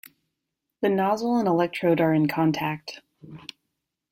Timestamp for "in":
2.11-2.27